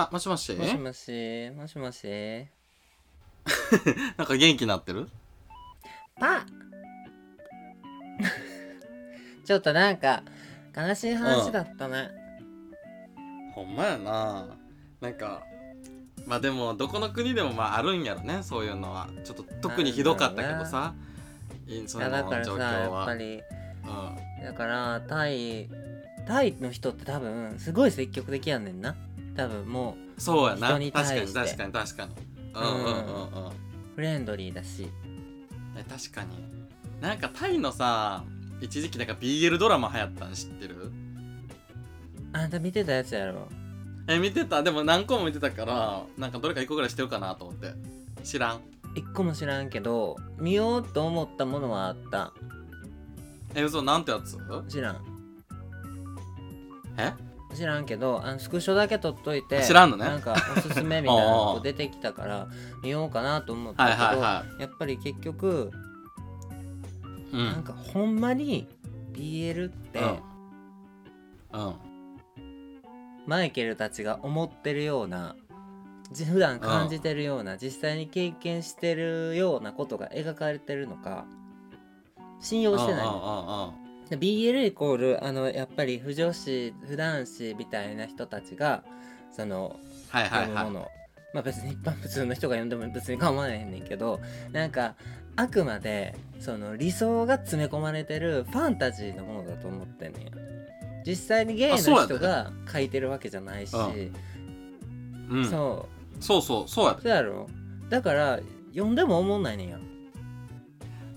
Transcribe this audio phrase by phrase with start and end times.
[0.00, 0.54] あもしもし？
[0.54, 2.06] もしもしもしもし。
[4.16, 5.08] なんか元気になってる？
[6.20, 6.46] パ
[9.44, 10.22] ちょっとなんか
[10.76, 12.10] 悲しい話だったね、
[13.56, 14.46] ほんまやな。
[15.00, 15.42] なんか
[16.26, 19.08] まあでもどこの国でもまああるんやろねそういうのは。
[19.24, 20.94] ちょっと特にひどかったけどさ。
[21.66, 22.14] いその状
[22.54, 23.42] 況やっはぱり
[23.84, 24.44] うん。
[24.44, 25.68] だからタイ
[26.24, 28.94] タイの人って多分すごい積極的やねんな
[29.38, 30.70] 多分もそうやな。
[30.70, 32.12] 確かに確かに確かに。
[32.54, 33.46] うんうんうんうん。
[33.46, 33.52] う
[33.94, 34.90] フレンドリーだし。
[35.76, 36.30] え確かに。
[37.00, 38.24] なんかタイのさ
[38.60, 40.90] 一時期なんか BL ドラマ流行ったん知ってる？
[42.32, 43.46] あんた見てたやつやろ。
[44.08, 44.64] え見てた。
[44.64, 47.74] でも何個も見てたからなんかどれか1個ぐらいしてるかなと思って。
[48.24, 48.60] 知らん。
[48.96, 52.32] 一個も知らんけど見ようと思ったものはあった。
[53.54, 54.36] え嘘なんてやつ？
[54.68, 54.96] 知らん。
[56.96, 57.12] え？
[57.54, 60.04] 知らんけどあのスクショだけ撮っといて知らんのね。
[60.04, 61.24] なんかおすすめみたいな
[61.54, 62.48] の出てきたから
[62.82, 64.18] 見ようかなと思ったはいけど、はい。
[64.20, 65.70] はやっぱり結局
[67.32, 67.46] いうん。
[67.46, 68.68] なんかほんまに
[69.12, 69.98] BL って、
[71.52, 71.66] うん。
[71.66, 71.74] うん。
[73.26, 75.36] マイケルたちが思ってるような
[76.10, 81.26] じ普段感じてるような、実際に経験してるようなことが描かれてるのか
[82.40, 83.74] 信用してないの
[84.16, 88.82] BL イコールあのやっぱり不女子不男子みたいな人たちが
[89.30, 89.76] その
[90.10, 90.48] はいはいはい。
[90.48, 90.88] 読むもの、
[91.34, 94.20] まあ別に一般普通の人が読んでも別に構わないねんけど
[94.52, 94.94] なんか
[95.36, 100.48] あくまでその理想が詰め込まれてるファンタジーのものだと思ってんねん
[101.06, 103.74] 実際にゲイの人が書いてるわけじゃないし、
[105.30, 105.44] うん。
[105.48, 105.88] そ
[106.20, 106.22] う。
[106.22, 107.46] そうそうそうやでそうやろ。
[107.88, 108.40] だから
[108.72, 109.78] 読んでも思んないねんや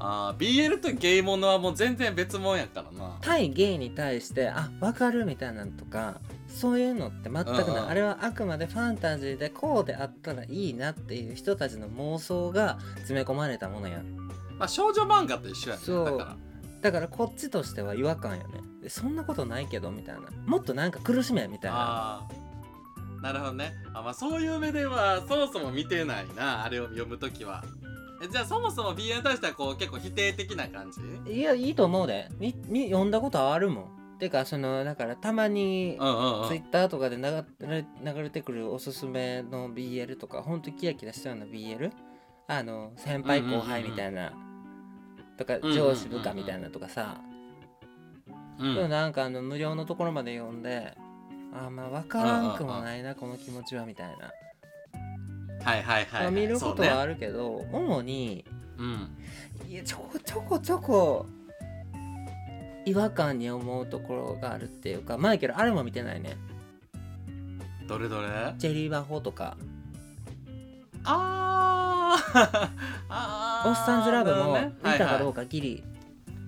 [0.00, 3.18] あー BL とゲイモノはもう全然別物やからな。
[3.20, 7.70] 対ゲイに対してあ分かるみたいなのとかそういうのって全くない、うん。
[7.70, 14.16] うんあれはあくまでファンタジーでこうであったらいいなっていう人たちの妄想が詰め込まれたものやん。
[14.58, 16.04] まあ少女漫画と一緒やねそう。
[16.04, 16.36] だから。
[16.80, 20.22] だからこっちとしては違和感よねでそんなことないけどみたいな。
[20.46, 21.76] もっとなんか苦しめみたいな。
[21.76, 23.74] ああなるほどね。
[23.92, 27.64] あまあそういう目ではそもそも見てないなあれを読むときは
[28.22, 30.90] えじゃあそもそも BL に対してはこう結構否定的な感
[31.24, 31.32] じ？
[31.32, 32.28] いやいいと思うで。
[32.38, 34.00] みみ読んだことあるもん。
[34.18, 36.48] てかそのだからたまにうんうんうん。
[36.48, 37.22] ツイッターとかで流
[37.66, 41.90] れ流れてくるおすすめの BL とかほんとキラキラしたような BL
[42.46, 44.32] あの先輩後輩みたいな、
[45.38, 45.76] とかんうんうんうん。
[45.76, 47.20] 上司部下みたいなとかさ、
[48.58, 48.74] うん。
[48.74, 50.94] でもなんかあの無料のところまで読んで
[51.54, 54.30] あーまあ分からんくもないなこの気持ちはみたいな、
[55.64, 58.44] はいはいはい、まあはい、見ることはあるけど、主に
[58.78, 59.08] うん。
[59.68, 61.26] いやちょこちょこちょこ
[62.86, 66.36] 違和感に思うところがあるっていうかマイケルあれも見てないね。
[67.86, 68.54] どれどれ？
[68.58, 69.56] チェリーバホとか。
[71.04, 72.70] あー。
[73.08, 73.68] あー。
[73.68, 75.26] おっさんずラブも見たかどどねはいはい。
[75.26, 75.84] うかギリ、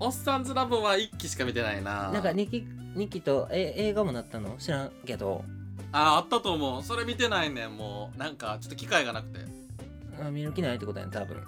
[0.00, 2.10] おっさんずラブは1期しか見てないな。
[2.10, 4.56] なんか2期二期とえ映画もなったの？
[4.58, 5.44] 知らんけど
[5.92, 6.82] あーあったと思う。
[6.82, 7.76] それ見てないねん。
[7.76, 9.40] もうなんかちょっと機会がなくて。
[10.22, 11.42] あ見る気ないってことやね多分。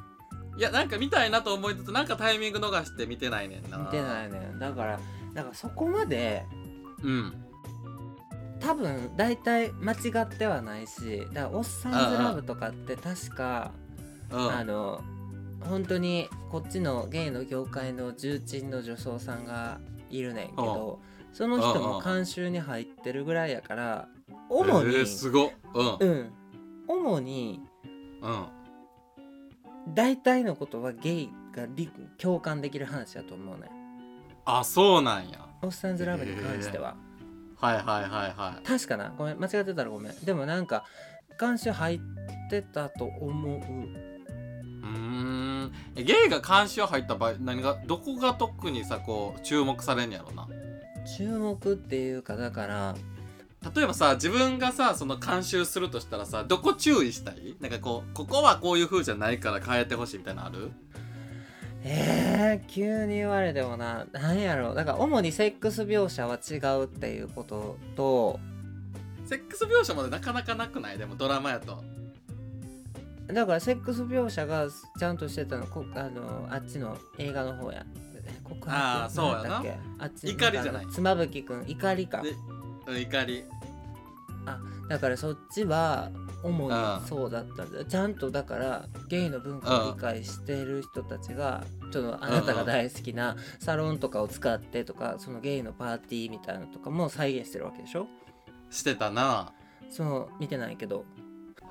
[0.57, 3.79] いやなんか見たいなと思いつつなんかタイミング逃して見てないねんな。
[3.79, 5.01] 見てないねだから
[5.35, 6.45] だからそこまで
[7.03, 7.33] うん。
[8.61, 13.73] 多分大体間違ってはないしだからおっさんずラブとかって確か
[14.31, 14.51] うん。
[14.51, 15.03] あの
[15.61, 19.81] 本当にこっちのゲイの業界の重鎮の女装さんが
[20.11, 21.01] いるねんけど
[21.35, 24.09] その人も監修に入ってるぐらいやから
[24.49, 25.97] 主に、えー、すごっうん。
[25.99, 26.33] うん。
[26.89, 27.61] 主に
[28.23, 28.47] うん。
[29.95, 33.69] 大体のことはゲイが理共感できる話だと思うね
[34.47, 35.47] あそうなんや。
[35.63, 36.97] おっさんずラブに関しては、
[37.57, 38.67] はいはいはいはい。
[38.67, 39.13] 確かな？
[39.17, 39.39] ごめん。
[39.39, 40.13] 間違ってたらごめん。
[40.25, 40.85] でもなんか
[41.41, 42.01] 監修入っ
[42.51, 43.57] てたと思う。
[43.57, 45.73] うーん。
[45.97, 50.47] えゲイが監視を入った場合何がどこが特にさこう注目されんやろな？
[51.05, 52.95] 注目っていうかだから
[53.75, 57.57] 例えばさ自分がさその監修するとしたらさどこ注意したい？
[57.61, 60.71] なんかこうここはこういう風じゃないから変えてほしいみたいなのある？
[61.83, 68.41] えー、急に言われてもな何やろだから主にセックス描写は違うっていうことと
[69.27, 70.99] セックス描写までなかなかなくない？
[70.99, 71.83] でもドラマやと。
[73.27, 74.67] だからセックス描写が
[74.99, 77.87] ちゃんとしてたのこあのあっちの映画の方や。
[78.14, 78.14] え
[78.45, 79.65] 告白あーそうやな。
[79.99, 80.87] あっち怒りじゃない。
[80.91, 82.23] 妻夫木くん怒りか。
[82.87, 83.45] 怒り。
[84.89, 86.11] だからそっちは
[86.43, 87.85] 主にうんそうだったんだ。
[87.87, 98.07] ちゃんとだからゲイの文化を理解してる人たちがちょっとあなたが大好きなサロンとかを使ってとかそのゲイのパーティーみたいなのとかも再現してるわけでしょ？
[98.71, 99.53] してたな。
[99.91, 101.07] そう見てないけど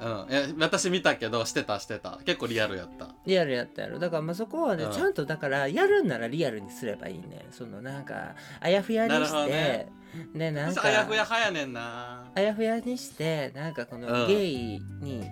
[0.04, 0.60] うん。
[0.60, 2.20] 私見たけどしてたしてた。
[2.26, 3.10] 結構リアルやった。
[3.26, 4.00] リアルやったやろ。
[4.00, 4.92] だからまあそこはね、うん。
[4.92, 7.46] ちゃんとだからやるんならリアルにすればいいね。
[7.52, 9.92] そのなんかあやふやにしてね。
[10.36, 12.26] でなんか私あやふやはやねんな。
[12.36, 14.28] あやふやにしてなんかこのうん。
[14.28, 15.24] ゲイに、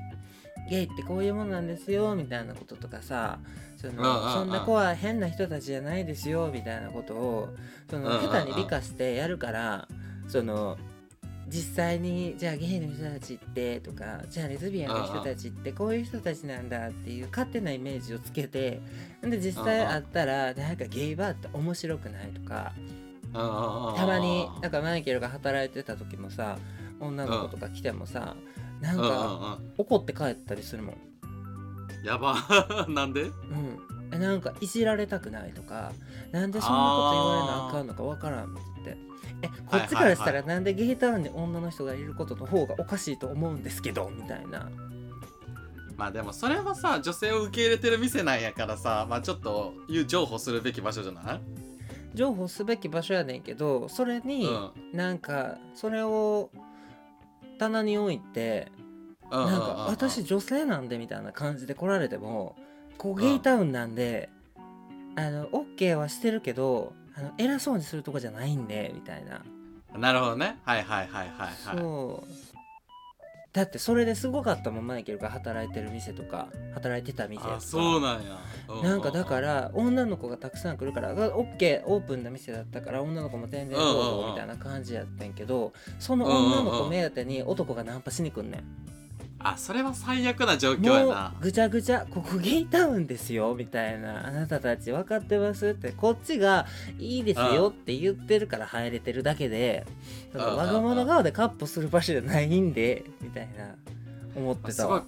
[0.70, 3.40] ゲイってこういうものなんですよみたいなこととかさ
[3.78, 4.34] その、うんうんうん。
[4.34, 7.50] そんな子は変な人たちじゃないですよみたいなことを
[7.90, 8.30] その、うんうんうん。
[8.30, 9.88] 下手に理解してやるから
[10.28, 10.78] その
[11.48, 18.80] 実際にじゃあゲイの人たちってとかじゃあレズビアンの人たちってこういう人たちなんだっていう勝手なイメージをつけて
[19.22, 22.74] で実際会ったらなんかゲイバーって面白くないとか
[23.34, 26.58] たまになんかマイケルが働いてた時もさ
[27.00, 28.36] 女の子とか来てもさ、
[28.80, 30.96] なんかうん怒って帰ったりするもん。
[32.06, 32.36] やば。
[32.88, 33.24] なんで？
[33.24, 33.32] うん。
[34.14, 35.94] えなんかいじられたくないとか
[36.32, 38.71] なんでそんなこと言われなあかんのかわからんって言って
[39.42, 44.70] えこっちからしたはいらなんでゲイタウンに女の人がいることの方がおかしいと思うんですけどみたいな。
[45.98, 51.42] まあでもそれはさ女性を受け入れてる店なんやからさまあちょっと言う情報するべき場所じゃない？
[52.16, 54.98] 情報すべき場所やねんけどそれにうん。
[54.98, 56.50] なんかそれを
[57.60, 58.72] 棚に置いて
[59.30, 62.56] うんなんか私女性なんでみたいな感じで来られても
[62.98, 64.30] こうゲイタウンなんで
[65.16, 69.42] あの OK はしてるけどあの偉そうにするとこじゃないんでみたいな。
[69.98, 70.60] なるほどね。
[70.64, 71.78] はいはいはいはいはい。
[71.78, 72.52] そう。
[73.54, 77.56] だってそれですごかったもんマイケルが働いてる店とか働いてた店とか。
[77.58, 78.40] あそうなんや。
[78.70, 88.64] うなんかだから女の子がたくさん来るからが OK オープンな店だったから女の子も全然どうぞみたいな感じやってんけどその女の子目当てに男がナンパしに来んねん
[89.44, 94.28] あそれは最悪な状況やもうなぐちゃぐちゃここゲイタウンですよみたいな。
[94.28, 95.92] あなたたち分かってますって。
[95.92, 96.66] こっちが
[97.00, 99.86] いいですよって言ってるから入れてるだけで
[100.32, 103.76] そのうん我が物顔でカッポする場所じゃないんでみたいな
[104.36, 105.06] 思ってたわ。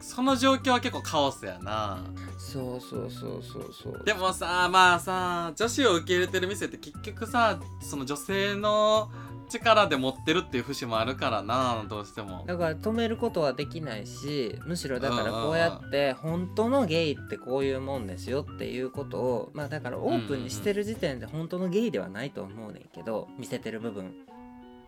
[0.00, 2.02] その状況は結構カオスやな。
[2.38, 4.02] そうそうそうそうそう。
[4.04, 9.10] でもさまあさ女子を受け入れてる店って結局さその女性の
[9.52, 12.44] 力で持ってるっていう節もあるからなどうしても。
[12.46, 24.14] だから止めることはできないしむしろだからこうやって本当のゲイってこういうもんですよっていうことをまあだからオープンにしてる時点で本当のゲイではないと思うねんけど見せてる部分。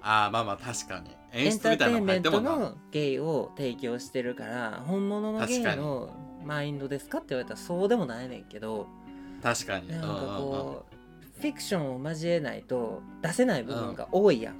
[0.06, 1.10] ああまあまあ確かに。
[1.32, 6.14] エンターテインメントのゲイを提供してるから本物のゲイの
[6.44, 8.86] マインドですかって言われたらそうでもないねんけど。
[9.42, 9.88] 確かに。
[9.88, 10.06] なんか
[10.38, 11.03] こう
[11.44, 14.54] フィクションを交えないと出せない部分が多いやん。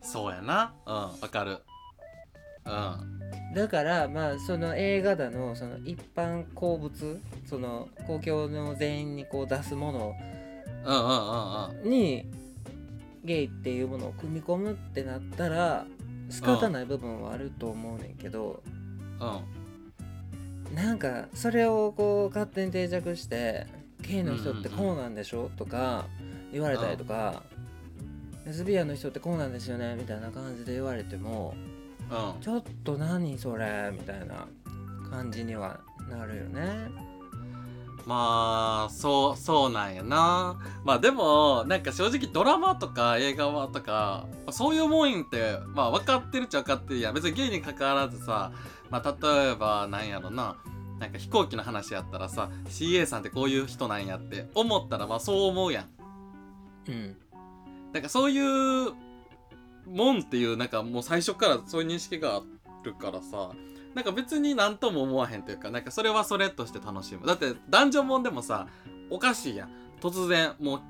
[0.00, 0.72] そうやな。
[0.86, 1.58] うんわかる。
[2.64, 3.52] うん。
[3.56, 10.14] だからまあその映画だのその一般公物その公共の全員にこう出すもの
[10.84, 11.12] うんうんう
[11.80, 11.90] んうん。
[11.90, 12.30] に
[13.24, 15.86] ゲイっていうものを組み込むってなったら
[16.30, 18.62] 仕方ない部分はあると思うねんけど、
[20.70, 20.76] うん。
[20.76, 23.66] なんかそれをこう勝手に定着して
[24.08, 25.50] ゲイの人ってこうなんでしょ？
[25.56, 26.06] とか
[26.52, 27.42] 言われたりとか、
[28.46, 29.96] レズビアンの人ってこうなんですよね？
[29.96, 31.54] みたいな感じで言われても
[32.10, 32.40] うん。
[32.40, 33.90] ちょっと何それ？
[33.92, 34.46] みたいな
[35.10, 36.90] 感じにはなるよね。
[38.06, 40.56] まあそうそうなんやな。
[40.84, 47.14] まあでもなんか正直ドラマとか映画はとかそういうもんってまあ分かってるっちゃ分かってるやん。
[47.14, 48.52] 別にゲイに関わらずさ
[48.90, 50.56] まあ例えばなんやろな
[50.98, 55.86] なんか飛行機の話やったらさ CA さんってこういう人なんやって思ったらまあそう思うやん。
[56.88, 57.16] うん。
[57.92, 58.92] なんかそういう
[59.86, 62.42] もんっていうなんかもう最初からそういう認識があ
[62.82, 63.50] るからさ
[63.94, 67.26] なんか別になんとも思わへんというかなんかそれはそれとして楽しむ。
[67.26, 68.66] だって男女もんでもさ
[69.10, 69.70] おかしいやん。
[70.00, 70.80] 突然もう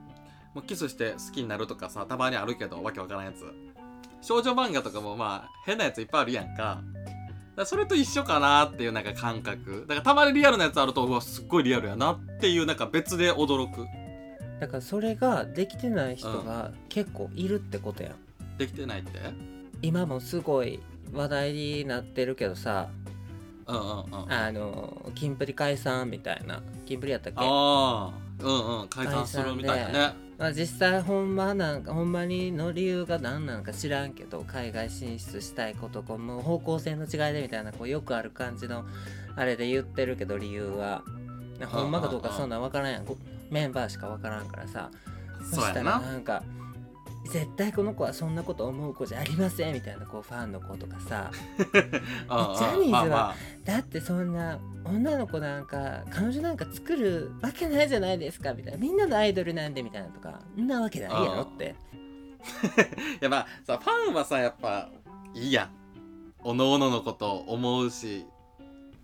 [0.54, 3.44] もうキスして好きになるとかさたまにあるけどわけわからんやつ。
[4.22, 6.80] 少女漫画とかもまあ変なやついっぱいあるやんか
[7.56, 9.86] だそれと一緒かなっていうなんか感覚。
[9.88, 13.86] だからたまにリアルなやつあるとうわすっごいリアルやなっていうなんか別で驚く。
[14.60, 18.14] だからそれができてない人が結構いるってことやん。
[18.58, 19.20] できてないって？
[19.82, 20.80] 今もすごい
[21.12, 22.88] 話題になってるけどさ。
[23.66, 24.32] うんうんうん。
[24.32, 26.62] あのキンプリ解散みたいな。
[26.84, 27.38] キンプリやったっけ？
[27.40, 28.88] ああうんうん。
[28.88, 38.84] 解散するみたいなねまあ、実際ほんまなんかほんまにの理由が何なのか知らんけど海外進出したいことこうもう方向性の違いでみたいなこうよくある感じの
[39.34, 41.02] あれで言ってるけど理由は。
[41.64, 43.04] ほんまかどうかそんなん分からんやん。
[43.06, 43.16] ご
[43.50, 44.90] メンバーしか分からんからさ。
[45.50, 46.42] そしたらなんか
[47.26, 51.30] 絶対この子はそんなこと思う子じゃありませんみたいなこうファンの子とかさ。
[51.58, 51.90] うんうん
[52.56, 58.78] ジャニーズはだってそんな女の子なんか彼女なんか作るわけないじゃないですかみたいな。
[58.78, 61.74] みんなのアイドルなんでみたいなとかんなわけないやろって。
[61.80, 64.88] あ いやまあさファンはさやっぱ
[65.34, 65.70] いいやん。
[66.44, 68.26] おのおののことを思うし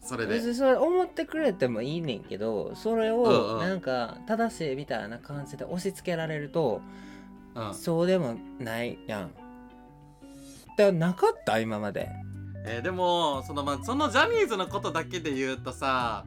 [0.00, 0.34] それで。
[0.34, 3.58] 別にそれ思ってくれてもいいねんけどそれうんをうん。
[3.60, 7.11] なんか正しいみたいな感じで押し付けられると、うん
[7.74, 9.34] そうでもないやん。
[10.76, 11.58] でなかった？
[11.58, 12.08] 今まで。
[12.64, 16.24] えーでもその,、まあ、そのジャニーズのことだけで言うとさ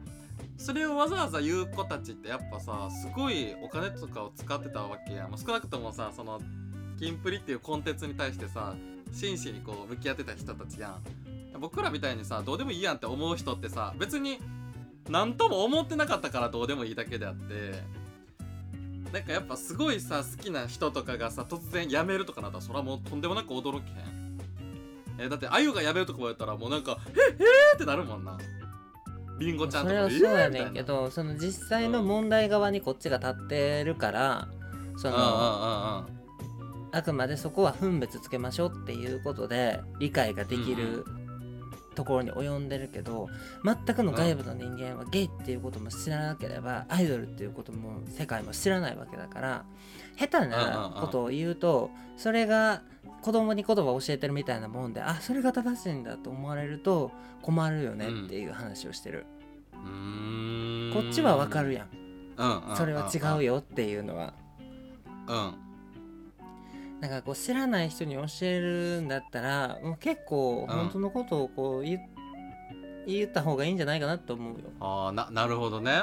[0.57, 6.41] それをわざわざ言う子たちってやっぱさすごいお金とかを使ってたわけやん、まあ、少なくともさその
[6.99, 8.75] キンプリっていうコンテンツに対してさ
[9.13, 11.01] 真摯にこう向き合ってた人たちやん
[11.59, 14.39] 僕らみたいにさどうでもいいやんって思う人ってさ別に
[15.09, 17.81] 何とも思ってなかったからどうでもいいだけであって
[19.15, 24.37] なんかやっぱすごいさ好きな人とかがさ突然辞めるとかなったらそれはもうとんでもなく驚けへん。
[25.17, 28.37] えだってあゆが辞めるとか言ったらもうなんか「ええー!」ってなるもんな。
[29.39, 34.49] りんごちゃんそれとかえーはそうやねんけどその実際の問題側にこっちが立ってるから
[34.97, 36.97] そのうんうんうんうん。
[36.97, 41.05] あくまでそこは分別つけましょうっていうことで理解ができる
[41.95, 43.27] ところに及んでるけど
[43.63, 49.65] 全くの外部の人間はゲイっていうことも知らなければアイドルっていうことも世界も知らないわけだから
[50.17, 52.83] 下手なことを言うとそれが
[53.21, 57.11] 子供に言葉を教えてるみたいなもんであそれが正しいんだと思われると
[57.41, 59.27] 困るよねっていう話をしてる、
[59.73, 60.93] うーん。
[60.93, 62.75] こっちはわかるやん。
[62.75, 64.33] それは違うよっていうのは。
[65.27, 65.64] うん
[67.01, 71.99] なんかこう知らない人に教えるんだったらもう結構本当のことをこう言,、
[73.05, 74.69] 言った方がいいんじゃないかなと思うよ。
[74.79, 76.01] ああななるほどね。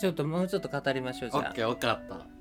[0.00, 1.42] ちょっともうちょっと語りましょうじゃあ。
[1.50, 2.31] オッケー分かった